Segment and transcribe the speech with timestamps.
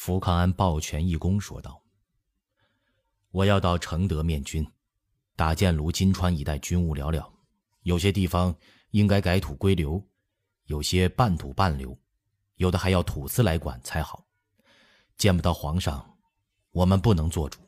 [0.00, 1.82] 福康安抱拳一躬，说道
[3.32, 4.64] ：“我要到承德面军，
[5.34, 7.28] 大建炉、金川一带军务寥寥，
[7.82, 8.54] 有些地方
[8.92, 10.00] 应该改土归流，
[10.66, 11.98] 有些半土半流，
[12.54, 14.24] 有的还要土司来管才好。
[15.16, 16.16] 见不到皇上，
[16.70, 17.58] 我们不能做主。”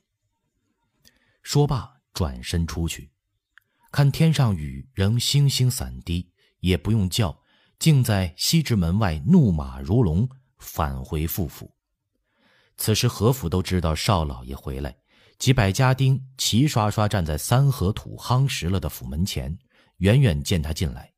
[1.42, 3.10] 说罢，转身出去，
[3.90, 7.42] 看天上雨仍星星散滴，也不用叫，
[7.80, 10.28] 竟在西直门外怒马如龙，
[10.58, 11.74] 返回傅府。
[12.80, 14.96] 此时，何府都知道少老爷回来，
[15.38, 19.54] 几百家丁齐刷刷站在三合土夯实了的府门前，
[19.98, 21.12] 远远见他进来，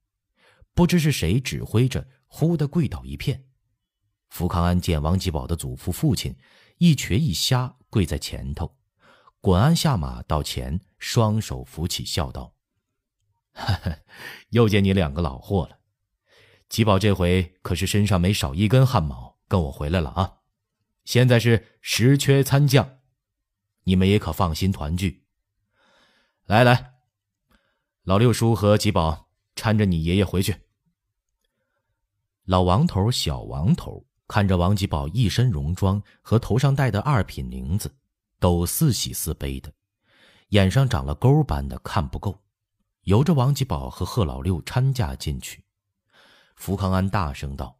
[0.74, 3.44] 不知是谁指挥着，忽的跪倒一片。
[4.30, 6.36] 福康安见王吉宝的祖父父亲
[6.78, 8.76] 一瘸一瞎跪在前头，
[9.40, 12.52] 滚鞍下马到前，双手扶起，笑道
[13.54, 13.96] ：“哈哈
[14.48, 15.78] 又见你两个老货了，
[16.68, 20.38] 吉宝这回可是身上没少一根汗毛，跟我回来了啊！”
[21.04, 22.98] 现在是实缺参将，
[23.84, 25.24] 你们也可放心团聚。
[26.46, 26.94] 来来，
[28.02, 30.56] 老六叔和吉宝搀着你爷爷回去。
[32.44, 37.94] 老王头、小王头看着王吉宝一身戎装和头上戴的二品铃子，
[38.38, 39.72] 都似喜似悲的，
[40.48, 42.42] 眼上长了沟般的看不够，
[43.02, 45.64] 由着王吉宝和贺老六搀驾进去。
[46.56, 47.78] 福康安大声道：“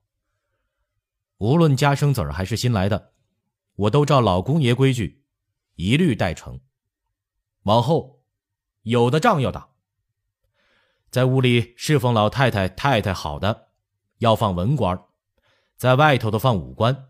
[1.43, 3.11] 无论家生子儿还是新来的。”
[3.75, 5.25] 我都照老公爷规矩，
[5.75, 6.61] 一律待成。
[7.63, 8.23] 往后，
[8.83, 9.71] 有的仗要打。
[11.11, 13.71] 在屋里侍奉老太太、太太好的，
[14.19, 14.97] 要放文官；
[15.77, 17.09] 在外头的放武官。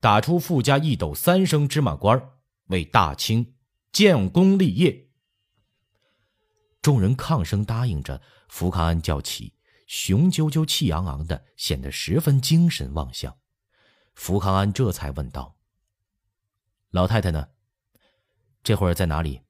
[0.00, 2.30] 打出富家一斗三升芝麻官，
[2.66, 3.54] 为大清
[3.90, 5.08] 建功立业。
[6.82, 8.20] 众人抗声答应着。
[8.48, 9.54] 福康安叫起，
[9.86, 13.34] 雄赳赳、气昂昂的，显得十分精神旺相。
[14.16, 15.56] 福康安这才问道。
[16.90, 17.50] 老太太呢？
[18.64, 19.42] 这会儿在哪里？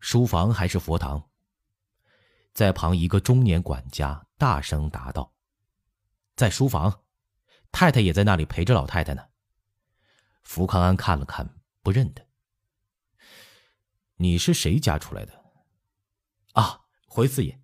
[0.00, 1.30] 书房还是佛堂？
[2.52, 5.32] 在旁一个中年管家大声答道
[6.34, 7.04] ：“在书房，
[7.70, 9.28] 太太也在那里陪着老太太呢。”
[10.42, 12.26] 福康安看了看，不认得。
[14.16, 15.44] 你是谁家出来的？
[16.54, 17.62] 啊，回四爷，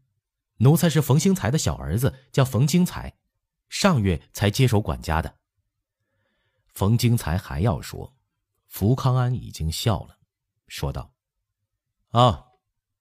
[0.58, 3.18] 奴才是冯兴才的小儿子，叫冯兴才，
[3.68, 5.40] 上月才接手管家的。
[6.74, 8.14] 冯京才还要说。
[8.66, 10.18] 福康安已经笑了，
[10.66, 11.14] 说道
[12.10, 12.46] ：“啊，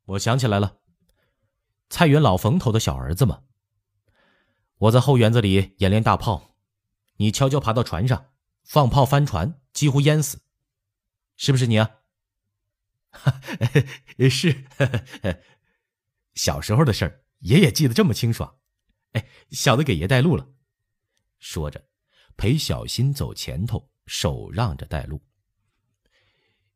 [0.06, 0.78] 我想起来了，
[1.90, 3.42] 菜园老冯头的小儿子嘛。
[4.78, 6.56] 我在后园子里演练大炮，
[7.16, 8.32] 你悄悄爬到船上，
[8.64, 10.44] 放炮翻船，几乎淹死，
[11.36, 11.90] 是不是你啊
[14.30, 14.66] ？”“是，
[16.36, 18.60] 小时候的事儿，爷爷记得这么清爽。
[19.14, 20.48] 哎，小的给爷带路了。”
[21.40, 21.88] 说着，
[22.38, 25.22] 陪小新走前头，手让着带路。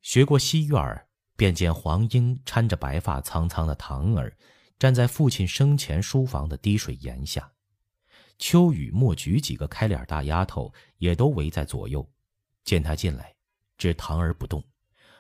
[0.02, 4.38] 学过西院，便见黄英搀着白发苍苍的堂儿，
[4.80, 7.52] 站在父亲生前书房的滴水檐下。
[8.38, 12.08] 秋雨、墨菊几个开脸大丫头也都围在左右。
[12.64, 13.36] 见他进来，
[13.78, 14.64] 只堂儿不动，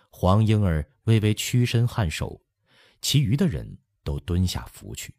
[0.10, 2.42] 黄英儿微微屈身颔首，
[3.02, 5.16] 其余的人都蹲下扶去。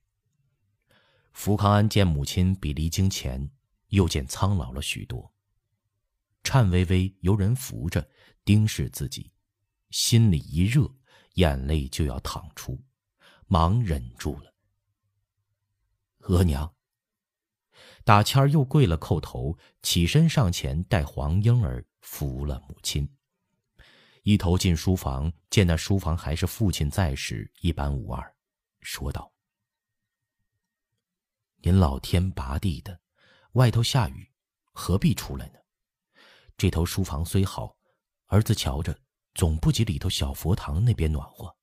[1.33, 3.51] 福康安见母亲比离京前
[3.89, 5.33] 又见苍老了许多，
[6.43, 8.09] 颤巍巍由人扶着，
[8.45, 9.33] 盯视自己。
[9.91, 10.91] 心里一热，
[11.35, 12.83] 眼泪就要淌出，
[13.47, 14.55] 忙忍住了。
[16.21, 16.75] 额娘。
[18.05, 23.09] 打谦儿又跪了叩头，起身上前带黄莺儿扶了母亲，
[24.23, 28.35] 一头进书房，见那书房还是父亲在时一般无二，
[28.81, 29.33] 说道
[31.63, 32.99] ：“您老天拔地的，
[33.53, 34.33] 外头下雨，
[34.73, 35.59] 何必出来呢？
[36.57, 37.77] 这头书房虽好，
[38.27, 38.99] 儿子瞧着。”
[39.35, 41.57] 总不及里头小佛堂那边暖和。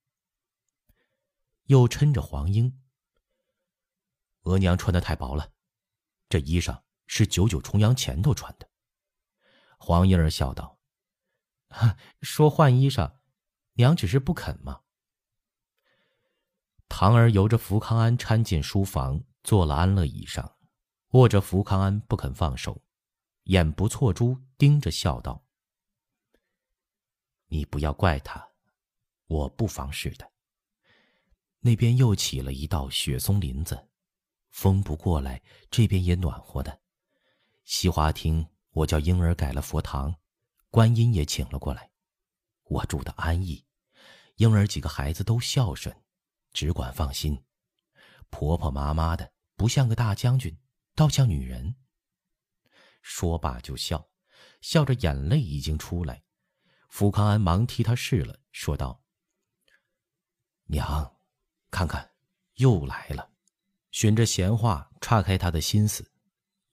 [1.63, 2.81] 又抻着黄英。
[4.43, 5.51] 额娘穿的太薄了，
[6.29, 8.69] 这衣裳是九九重阳前头穿的。
[9.77, 10.79] 黄莺儿笑道
[12.23, 13.17] ：“说换衣裳，
[13.73, 14.83] 娘只是不肯嘛。”
[16.87, 20.54] 堂儿由着福康安搀进书房，坐了安乐椅上，
[21.15, 22.83] 握着福康安不肯放手，
[23.43, 25.41] 眼不错珠盯着笑道。
[27.47, 28.45] 你不要怪他，
[29.27, 30.29] 我不妨事的。
[31.61, 33.87] 那边又起了一道雪松林子，
[34.49, 35.41] 风不过来，
[35.71, 36.81] 这边也暖和的。
[37.63, 40.13] 西华厅，我叫婴儿改了佛堂，
[40.69, 41.89] 观音也请了过来，
[42.65, 43.65] 我住的安逸。
[44.35, 45.95] 婴儿几个孩子都孝顺，
[46.51, 47.41] 只管放心。
[48.29, 50.53] 婆婆妈妈的，不像个大将军，
[50.95, 51.75] 倒像女人。
[53.01, 54.09] 说罢就笑，
[54.61, 56.23] 笑着眼泪已经出来。
[56.89, 59.03] 福康安忙替他试了，说道
[60.65, 61.19] ：“娘，
[61.69, 62.09] 看看，
[62.55, 63.29] 又来了。”
[63.91, 66.11] 循着闲话岔开他的心思，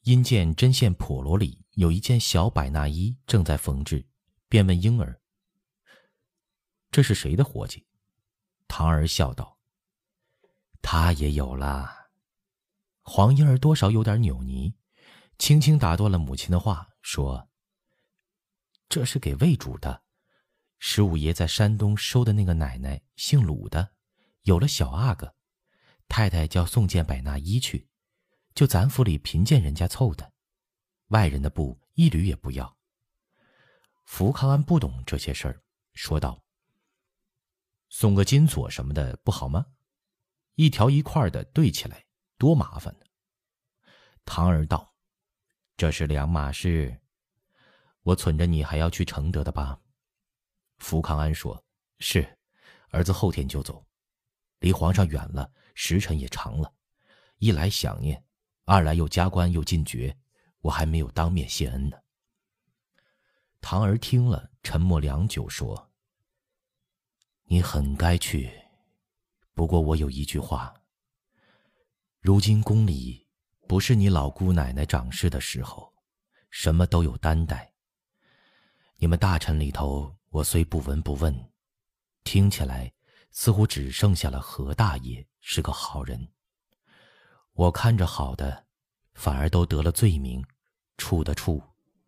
[0.03, 4.05] 因见针线笸箩里有一件小百纳衣正在缝制，
[4.49, 5.21] 便问婴儿
[6.91, 7.87] ：“这是谁的活计？”
[8.67, 9.59] 唐儿笑道
[10.83, 12.01] ：“他也有了。”
[13.03, 14.73] 黄莺儿多少有点扭捏，
[15.39, 17.51] 轻轻打断了母亲的话，说
[18.89, 20.03] ：“这是给魏主的。
[20.79, 23.93] 十五爷在山东收的那个奶奶姓鲁的，
[24.43, 25.35] 有了小阿哥。”
[26.09, 27.89] 太太叫送件百纳衣去，
[28.55, 30.33] 就咱府里贫贱人家凑的，
[31.09, 32.77] 外人的布一缕也不要。
[34.05, 35.63] 福康安不懂这些事儿，
[35.95, 36.45] 说道
[37.89, 39.67] ：“送个金锁什么的不好吗？
[40.57, 42.05] 一条一块的对起来
[42.43, 43.07] 多麻烦呢。”
[44.27, 44.93] 唐儿道
[45.79, 47.01] ：“这是两码事，
[48.03, 49.79] 我存着你还要去承德的吧？”
[50.79, 51.65] 福康安说
[52.01, 52.37] ：“是，
[52.89, 53.87] 儿子后天就走，
[54.59, 56.75] 离皇上远了。”时辰也长了，
[57.39, 58.23] 一来想念，
[58.65, 60.19] 二来又加官又进爵，
[60.63, 61.97] 我还没有当面谢恩呢。
[63.61, 65.93] 唐儿听了，沉默良久，说
[67.49, 68.53] ：“你很该去，
[69.55, 70.75] 不过我有一句话。
[72.23, 73.27] 如今宫里
[73.67, 75.93] 不是你老姑奶奶掌事的时候，
[76.51, 77.75] 什么都有担待。
[78.95, 81.51] 你们大臣里头，我虽不闻不问，
[82.23, 82.93] 听起来
[83.33, 86.29] 似乎只剩下了何大爷。”是个好人，
[87.55, 88.67] 我看着好的，
[89.15, 90.41] 反而都得了罪名，
[90.97, 91.61] 处的处，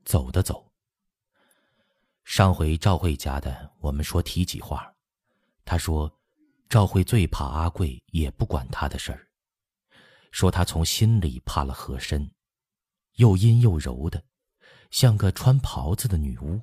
[0.05, 0.71] 走的走。
[2.23, 4.95] 上回赵慧家的，我们说提几话，
[5.65, 6.17] 他说，
[6.69, 9.29] 赵慧最怕阿贵，也不管他的事儿，
[10.35, 12.29] 说他从心里怕了和珅，
[13.13, 14.25] 又阴又柔的，
[14.91, 16.61] 像个穿袍子的女巫。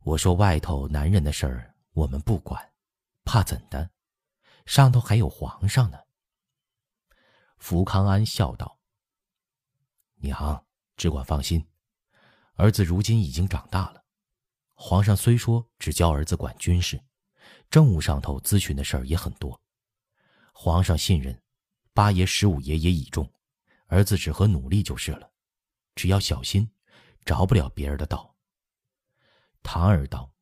[0.00, 2.72] 我说外头男人的事儿我们不管，
[3.22, 3.90] 怕怎的？
[4.64, 5.98] 上头还有皇上呢。
[7.58, 8.80] 福康安笑道
[10.16, 10.64] ：“娘
[10.96, 11.68] 只管放心，
[12.54, 14.02] 儿子如今已经长大了。
[14.72, 16.98] 皇上虽说只教儿子管军事，
[17.68, 19.60] 政务上头咨询的事儿也很多。
[20.54, 21.41] 皇上信任，
[21.92, 23.32] 八爷、十五爷也倚重，
[23.86, 25.32] 儿子只和努力就是了。
[25.94, 26.70] 只要小心，
[27.24, 28.36] 着不了别人的道。”
[29.62, 30.32] 唐儿道：“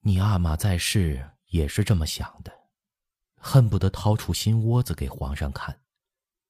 [0.00, 2.70] 你阿玛在世。”也是这么想的，
[3.36, 5.82] 恨不得掏出心窝子给皇上看，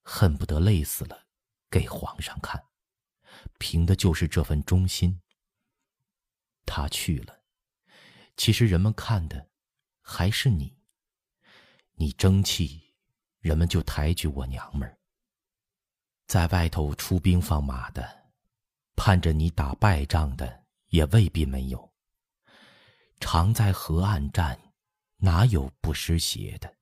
[0.04, 1.26] 恨不得累死了
[1.68, 2.66] 给皇上看，
[3.58, 5.20] 凭的就是这份忠心。
[6.64, 7.42] 他去了，
[8.36, 9.50] 其实人们看的
[10.00, 10.78] 还是你。
[11.94, 12.91] 你争气，
[13.42, 14.98] 人们就抬举我娘们儿。
[16.26, 18.32] 在外头出兵放马的，
[18.96, 21.92] 盼着你打败仗的也未必没有。
[23.20, 24.58] 常在河岸站。
[25.24, 26.78] 哪有不湿鞋的？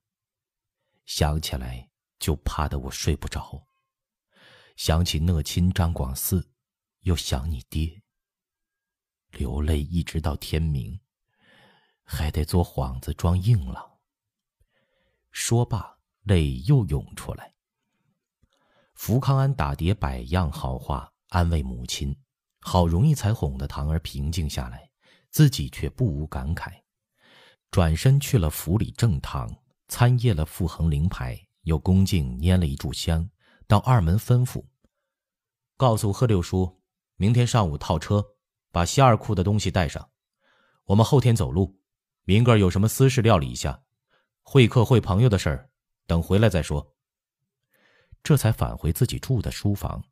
[1.04, 3.66] 想起来就怕得我睡不着。
[4.76, 6.42] 想起讷亲张广嗣，
[7.00, 8.02] 又想你爹。
[9.32, 10.98] 流泪一直到天明，
[12.02, 13.98] 还得做幌子装硬朗。
[15.32, 17.54] 说罢，泪又涌出来。
[18.94, 22.14] 福康安打叠百样好话安慰母亲，
[22.60, 24.90] 好容易才哄得唐儿平静下来，
[25.30, 26.72] 自己却不无感慨。
[27.70, 29.48] 转身去了府里正堂，
[29.88, 33.30] 参谒了傅恒灵牌，又恭敬拈了一炷香，
[33.66, 34.64] 到二门吩咐
[35.78, 36.82] ：“告诉贺六叔，
[37.16, 38.24] 明天上午套车，
[38.72, 40.10] 把西二库的东西带上。
[40.86, 41.78] 我们后天走路，
[42.24, 43.82] 明个有什么私事料理一下，
[44.42, 45.69] 会客会朋友的事儿，
[46.10, 46.96] 等回来再说。”
[48.24, 50.04] 这才返回自己住的书房，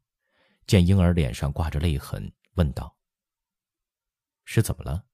[0.65, 2.97] 见婴儿脸上挂着泪痕，问道
[4.47, 5.07] ：“是怎么了？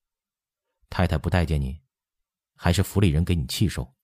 [0.90, 1.82] 太太不待见你？”
[2.54, 3.96] 还是府里人给你气受。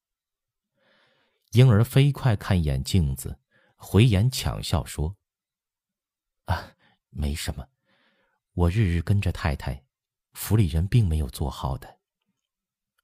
[1.53, 3.39] 婴儿飞快看一眼镜子，
[3.77, 5.17] 回眼抢笑说
[6.47, 6.75] ：“啊，
[7.11, 7.69] 没什么，
[8.55, 9.85] 我日日跟着太太，
[10.33, 12.01] 府里人并没有做好的。”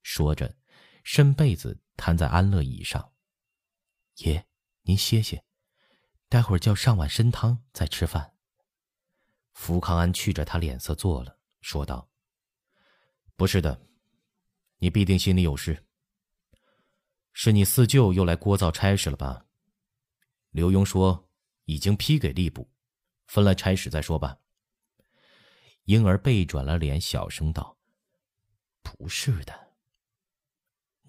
[0.03, 0.57] 说着，
[1.05, 3.13] 伸被子瘫在安乐椅上。
[4.17, 4.47] 爷，
[4.83, 5.45] 您歇歇，
[6.29, 8.35] 待会儿叫上碗参汤再吃饭。
[9.53, 12.11] 福康安觑着他脸色坐了，说道
[13.37, 13.83] ：“不是的。”
[14.79, 15.87] 你必定心里有事。
[17.33, 19.47] 是你四舅又来聒噪差事了吧？
[20.51, 21.31] 刘墉说
[21.65, 22.71] 已经批给吏部，
[23.27, 24.39] 分了差使再说吧。
[25.85, 27.79] 婴儿背转了脸，小声道
[28.83, 29.75] ：“不是的。”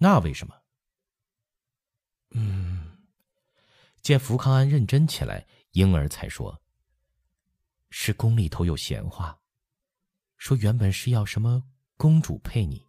[0.00, 0.62] 那为什么？
[2.30, 2.67] 嗯。
[4.08, 6.62] 见福康安认真起来，婴儿才说
[7.92, 9.38] ：“是宫里头有闲话，
[10.38, 11.62] 说原本是要什么
[11.98, 12.86] 公主配你，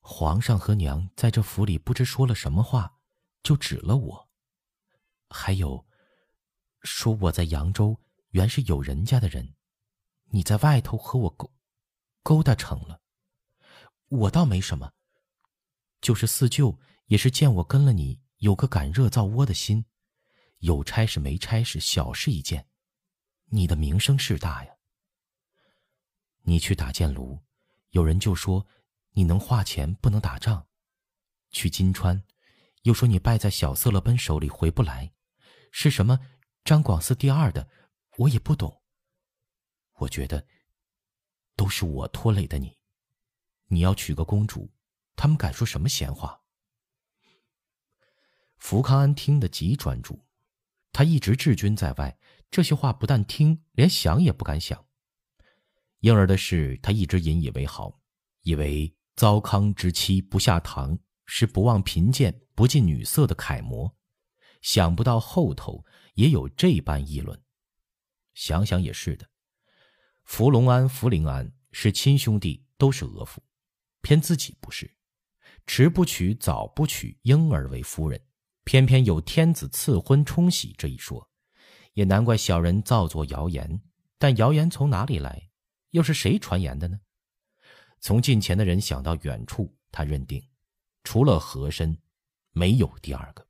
[0.00, 3.00] 皇上和娘在这府里不知说了什么话，
[3.42, 4.28] 就指了我。
[5.28, 5.84] 还有，
[6.82, 9.56] 说我在扬州原是有人家的人，
[10.26, 11.52] 你在外头和我勾
[12.22, 13.00] 勾搭成了。
[14.06, 14.92] 我倒没什么，
[16.00, 19.84] 就是四舅也是见我跟了你，有个赶热造窝的心，
[20.58, 22.66] 有差事没差事，小事一件。
[23.46, 24.72] 你的名声是大呀。
[26.42, 27.42] 你去打箭炉，
[27.90, 28.66] 有人就说
[29.12, 30.66] 你能化钱，不能打仗；
[31.50, 32.22] 去金川，
[32.82, 35.12] 又说你败在小色勒奔手里回不来，
[35.70, 36.18] 是什么
[36.64, 37.68] 张广嗣第二的，
[38.16, 38.82] 我也不懂。
[39.94, 40.46] 我觉得
[41.56, 42.78] 都是我拖累的你。
[43.66, 44.72] 你要娶个公主，
[45.16, 46.42] 他们敢说什么闲话？
[48.56, 50.26] 福康安听得极专注，
[50.92, 52.18] 他一直治军在外。
[52.50, 54.86] 这些话不但听，连想也不敢想。
[56.00, 58.00] 婴儿的事，他一直引以为豪，
[58.42, 63.94] 以为糟糠之妻不下堂，是不忘贫贱、不近女色的楷模。
[64.62, 67.38] 想不到后头也有这般议论。
[68.32, 69.28] 想想也是的，
[70.24, 73.38] 福隆安、福临安是亲兄弟，都是额驸，
[74.00, 74.96] 偏自己不是，
[75.66, 78.20] 迟不娶、早不娶婴儿为夫人，
[78.68, 81.26] 偏偏有天子赐婚冲喜这一说。
[81.94, 83.80] 也难怪小人造作谣言，
[84.18, 85.48] 但谣言从哪里来？
[85.92, 87.00] 又是谁传言的呢？
[87.98, 90.46] 从近前的人想到远处，他认定，
[91.02, 91.96] 除了和珅，
[92.50, 93.46] 没有第二个。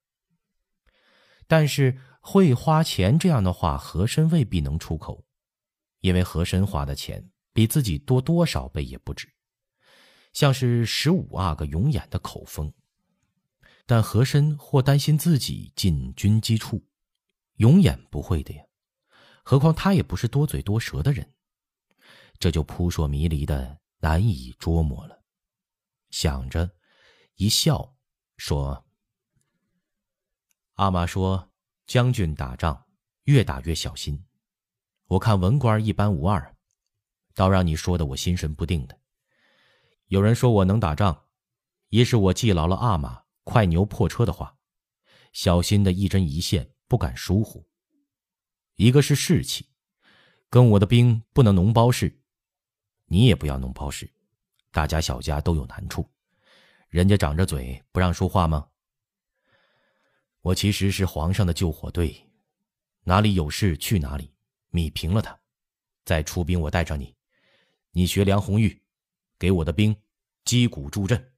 [1.48, 5.26] 但是会花钱这样的话，和珅未必能出口，
[5.98, 9.28] 因为和珅花的钱比自己多多少倍也不止，
[10.32, 12.72] 像是十五阿哥永远的口风。
[13.88, 16.86] 但和珅或担心自己进军机处。
[17.54, 18.62] 永远不会的呀，
[19.42, 21.34] 何况他也不是多嘴多舌的人，
[22.38, 25.24] 这就扑朔迷离的难以捉摸了。
[26.10, 26.70] 想着，
[27.36, 27.96] 一笑，
[28.36, 28.86] 说
[30.76, 31.50] ：“阿玛说，
[31.86, 32.86] 将军打仗
[33.22, 34.22] 越打越小心，
[35.06, 36.54] 我看文官一般无二，
[37.34, 39.00] 倒让你说的我心神不定的。
[40.08, 41.24] 有人说我能打仗，
[41.88, 44.58] 一是我记牢了阿玛快牛破车的话，
[45.32, 47.68] 小心的一针一线。”不敢疏忽。
[48.76, 49.68] 一个是士气，
[50.48, 52.22] 跟我的兵不能脓包式，
[53.04, 54.10] 你也不要脓包式，
[54.70, 56.08] 大家小家都有难处，
[56.88, 58.70] 人家长着嘴不让说话吗？
[60.40, 62.26] 我其实是皇上的救火队，
[63.02, 64.32] 哪里有事去哪里，
[64.70, 65.38] 米平了他，
[66.06, 67.14] 再出兵我带上你，
[67.90, 68.82] 你学梁红玉，
[69.38, 69.94] 给我的兵
[70.46, 71.34] 击鼓助阵，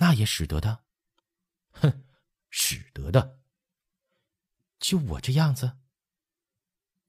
[0.00, 0.84] 那也使得的，
[1.72, 2.04] 哼，
[2.48, 3.38] 使得的。
[4.78, 5.76] 就我这样子，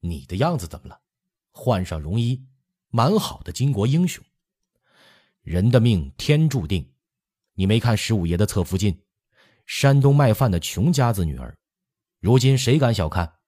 [0.00, 1.00] 你的样子怎么了？
[1.52, 2.46] 换上绒衣，
[2.88, 4.22] 蛮好的巾帼英雄。
[5.40, 6.94] 人的命天注定，
[7.54, 9.02] 你没看十五爷的侧福晋，
[9.64, 11.56] 山东卖饭的穷家子女儿，
[12.20, 13.38] 如今谁敢小看？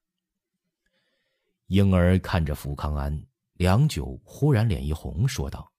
[1.66, 5.70] 婴儿看着福康安，良久，忽然脸一红，说道：“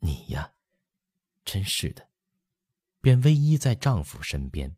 [0.00, 0.52] 你呀，
[1.50, 2.06] 真是的。”
[3.00, 4.76] 便偎依在丈夫身边。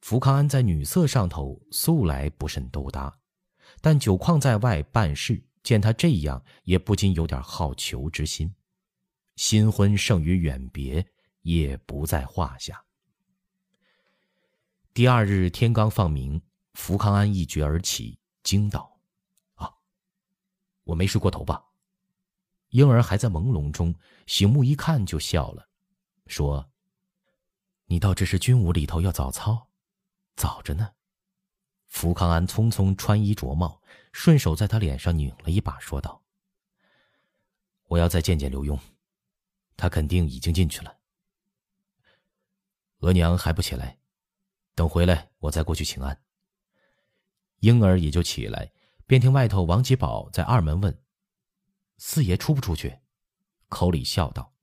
[0.00, 3.20] 福康安在女色上头素来不甚兜搭，
[3.82, 8.54] 但久旷在外办事，见他这样，也不禁有点好求之心。
[9.36, 11.06] 新婚胜于远别，
[11.42, 12.82] 也不在话下。
[14.94, 16.40] 第二日天刚放明，
[16.72, 18.98] 福康安一觉而起，惊道
[19.54, 19.70] ：“啊，
[20.84, 21.62] 我没睡过头吧？”
[22.70, 23.94] 婴儿还在朦胧中，
[24.26, 25.68] 醒目一看就笑了，
[26.26, 26.70] 说
[27.86, 29.68] ：“你道这是军伍里头要早操？”
[30.36, 30.92] 早着呢，
[31.88, 36.22] 福康安匆匆穿衣着帽，顺手在他脸上拧了一把，说道
[37.88, 38.78] ：“我要再见见刘墉，
[39.76, 40.96] 他肯定已经进去了。
[43.00, 43.98] 额娘还不起来，
[44.74, 46.22] 等回来我再过去请安。”
[47.58, 48.72] 婴儿也就起来，
[49.06, 50.96] 便听外头王吉宝在二门问
[52.02, 52.98] ：“四爷出不出去？”
[53.68, 54.54] 口里笑道：“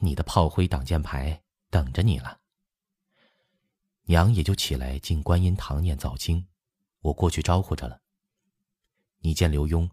[0.00, 2.40] 你的炮灰挡箭牌等着你了。”
[4.04, 6.46] 娘也就起来进观音堂念早经，
[7.00, 8.02] 我过去招呼着了。
[9.20, 9.88] 你见刘墉，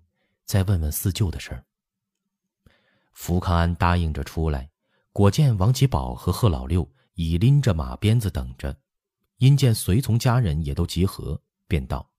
[0.45, 1.65] 再问问四舅的事儿。
[3.13, 4.69] 福康安答应着出来，
[5.13, 8.75] 果见王吉宝和贺老六已拎着马鞭子等着，
[9.37, 12.11] 因见随从家人也都集合，便道：“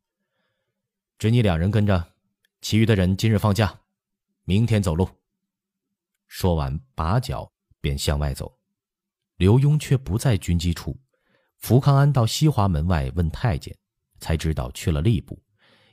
[1.18, 2.14] 只你两人跟着，
[2.60, 3.80] 其余的人今日放假，
[4.44, 5.08] 明天走路。”
[6.28, 7.50] 说完，拔脚
[7.80, 8.58] 便向外走。
[9.36, 11.00] 刘墉却不在军机处。
[11.56, 13.76] 福康安到西华门外问太监，
[14.18, 15.42] 才知道去了吏部。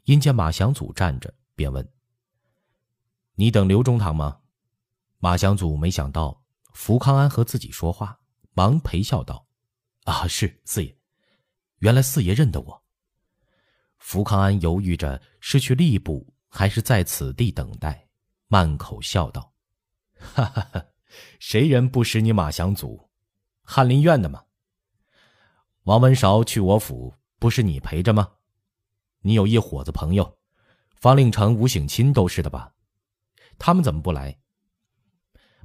[0.04, 1.86] 因见马祥祖站着，便问
[3.36, 4.40] ：“你等刘中堂吗？”
[5.20, 6.44] 马祥祖没想到
[6.74, 8.20] 福康安和自己说话，
[8.54, 9.48] 忙陪笑道
[10.06, 10.98] ：“啊，是四爷。
[11.80, 12.84] 原来四爷认得我。”
[14.00, 18.08] 福康安犹豫着是去吏部还是在此地等待，
[18.48, 19.54] 慢口笑道
[20.18, 20.86] ：“哈哈哈，
[21.40, 23.10] 谁人不识你马祥祖？
[23.64, 24.44] 翰林院的吗？
[25.84, 28.34] 王文韶去我府，不是你陪着吗？
[29.22, 30.38] 你有一伙子朋友，
[30.96, 32.74] 方令成、吴醒钦都是的吧？
[33.60, 34.40] 他们怎么不来？”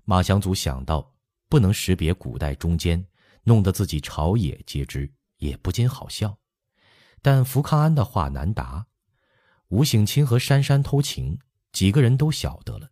[0.05, 1.15] 马祥祖想到
[1.49, 3.07] 不能识别古代中间，
[3.45, 6.37] 弄得自己朝野皆知，也不禁好笑。
[7.21, 8.87] 但福康安的话难答。
[9.73, 11.39] 吴醒钦和珊珊偷情，
[11.73, 12.87] 几个人都晓得了。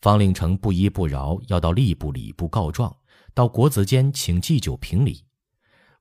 [0.00, 2.96] 方令成不依不饶，要到吏部、礼部告状，
[3.34, 5.24] 到国子监请祭酒评理。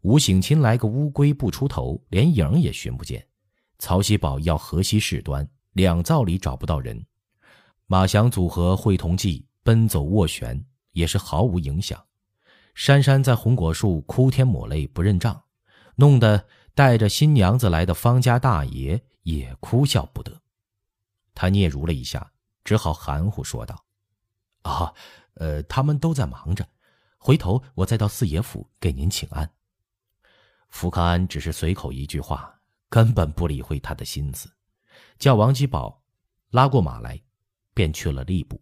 [0.02, 3.26] 吴醒钦来个乌龟不出头，连影也寻不见。
[3.80, 7.04] 曹锡宝要河西事端，两造里找不到人。
[7.88, 9.48] 马祥祖和惠同济。
[9.64, 12.04] 奔走斡旋也是毫无影响。
[12.74, 15.40] 珊珊在红果树哭天抹泪不认账，
[15.98, 20.42] 弄得带着新娘子来的方家大爷也哭笑不得。
[21.34, 22.32] 他嗫嚅了一下，
[22.64, 23.86] 只好含糊说道
[24.64, 24.94] ：“啊，
[25.36, 26.68] 呃，他们都在忙着，
[27.18, 29.50] 回头我再到四爷府给您请安。”
[30.70, 34.50] 福康安只是随口一句话，根本不理会他的心思，
[35.20, 36.04] 叫王吉宝
[36.50, 37.22] 拉过马来，
[37.74, 38.62] 便去了吏部。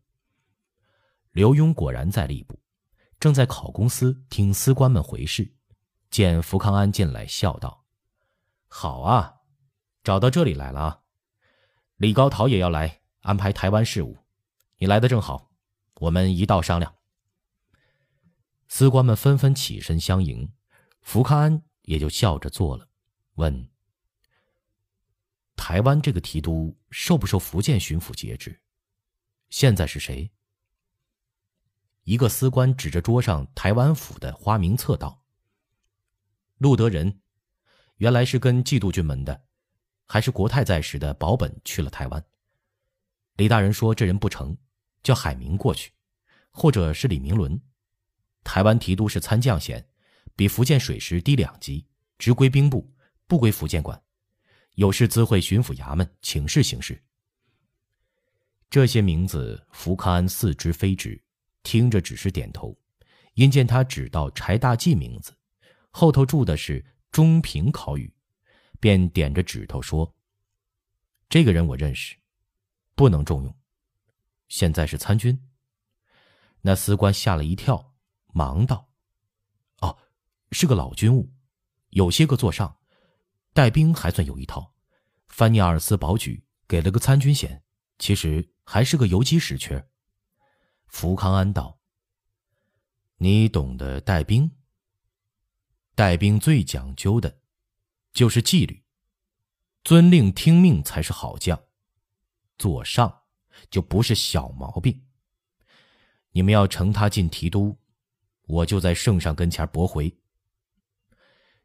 [1.31, 2.59] 刘墉果然在吏部，
[3.19, 5.53] 正在考公司听司官们回事，
[6.09, 7.85] 见福康安进来，笑道
[8.67, 9.38] ：“好啊，
[10.09, 11.01] 找到这里来了啊！
[11.97, 14.17] 李高陶也要来安排台湾事务，
[14.79, 15.51] 你来的正好，
[15.99, 16.95] 我们一道商量。”
[18.67, 20.51] 司官们纷纷起身相迎，
[21.01, 22.89] 福康安也就笑着坐了，
[23.35, 23.69] 问
[25.55, 28.63] ：“台湾这个提督受不受福建巡抚节制？
[29.51, 30.31] 现在是谁？”
[32.01, 35.23] 一个司官指着桌上台湾府的花名册道
[36.57, 37.21] ：“陆德仁，
[37.97, 39.45] 原来是跟季度军门的，
[40.11, 42.25] 还是国泰在时的保本去了台湾。
[43.35, 44.57] 李大人说这人不成，
[45.03, 45.91] 叫海明过去，
[46.49, 47.61] 或者是李明伦。
[48.43, 49.87] 台湾提督是参将衔，
[50.35, 51.85] 比福建水师低两级，
[52.17, 52.91] 直归兵部，
[53.27, 54.01] 不归福建管。
[54.73, 56.99] 有事自会巡抚衙门请示行事。
[58.67, 61.21] 这些名字，福康安似知非知。”
[61.61, 62.75] 听着，只是点头。
[63.35, 65.31] 因见他指到柴大济名字，
[65.91, 68.11] 后头注的是中平考语，
[68.79, 70.15] 便点着指头说
[71.29, 72.17] ：“这个人我认识，
[72.95, 73.55] 不能重用。
[74.47, 75.47] 现在是参军。”
[76.61, 77.95] 那司官吓了一跳，
[78.33, 78.89] 忙道
[79.81, 79.97] ：“哦，
[80.51, 81.31] 是个老军务，
[81.89, 82.79] 有些个座上，
[83.53, 84.75] 带兵还算有一套。
[85.27, 87.63] 范尼尔斯保举给了个参军衔，
[87.97, 89.87] 其实还是个游击使缺。”
[90.87, 91.79] 福康安道
[93.17, 94.51] ：“你懂得带兵？
[95.95, 97.39] 带兵最讲究的，
[98.13, 98.83] 就是纪律，
[99.83, 101.61] 遵令听命才是好将。
[102.57, 103.23] 做上
[103.69, 105.05] 就不是小毛病。
[106.31, 107.77] 你们要呈他进提督，
[108.47, 110.15] 我就在圣上跟前驳回。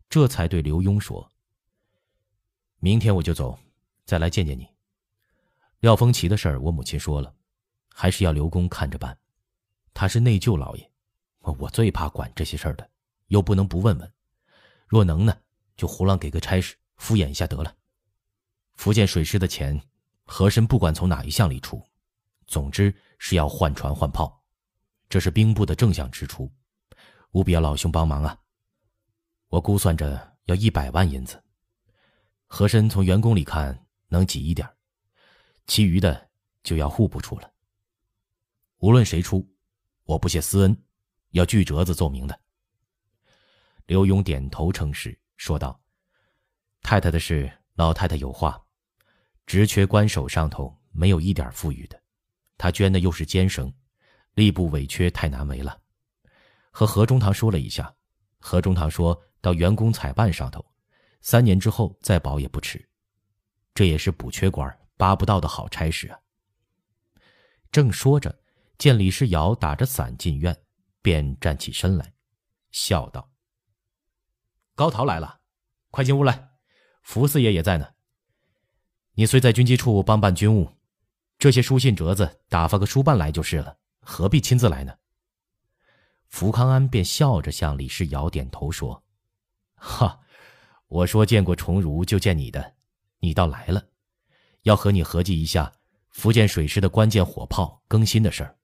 [0.09, 1.31] 这才对刘墉说：
[2.79, 3.59] 明天我就走，
[4.05, 4.69] 再来见见你。
[5.81, 7.35] 廖丰奇的事儿，我母亲说了。”
[7.97, 9.17] 还是要刘公看着办，
[9.93, 10.91] 他是内疚老爷，
[11.39, 12.91] 我最怕管这些事儿的，
[13.29, 14.13] 又不能不问问。
[14.89, 15.41] 若能呢，
[15.77, 17.75] 就胡乱给个差事，敷衍一下得了。
[18.75, 19.81] 福建水师的钱，
[20.25, 21.83] 和珅不管从哪一项里出，
[22.47, 24.45] 总之是要换船换炮，
[25.09, 26.53] 这是兵部的正向支出，
[27.33, 28.39] 务必要老兄帮忙啊！
[29.49, 31.41] 我估算着要一百万银子，
[32.47, 34.69] 和珅从员工里看能挤一点，
[35.67, 36.31] 其余的
[36.63, 37.53] 就要户部出了。
[38.79, 39.49] 无论谁出，
[40.05, 40.85] 我不谢私恩，
[41.31, 42.41] 要锯折子奏明的。
[43.87, 45.81] 刘墉点头称是，说道
[46.83, 48.61] ：“太太的事，老太太有话。
[49.47, 52.01] 职缺官手上头没有一点富裕的，
[52.57, 53.73] 他捐的又是监生，
[54.35, 55.81] 吏部委缺太难为了。
[56.71, 57.95] 和何中堂说了一下，
[58.39, 60.65] 何中堂说到员工采办上头，
[61.21, 62.89] 三年之后再保也不迟。
[63.75, 66.19] 这也是补缺官扒不到的好差事啊。”
[67.73, 68.41] 正说着。
[68.77, 70.55] 见李世尧打着伞进院，
[71.01, 72.13] 便站起身来，
[72.73, 73.31] 笑道
[74.75, 75.41] ：“高陶来了，
[75.91, 76.51] 快进屋来。
[77.03, 77.89] 福四爷也在呢。
[79.13, 80.69] 你虽在军机处帮办军务，
[81.39, 84.95] 这些书信折子打发个书办来就是了，何必亲自来呢？”
[86.27, 89.05] 福康安便笑着向李世尧点头说
[89.77, 90.19] ：“哈，
[90.89, 92.75] 我说见过崇儒就见你的，
[93.21, 93.87] 你倒来了，
[94.63, 95.73] 要和你合计一下
[96.11, 98.59] 福建水师的关键火炮更新的事儿。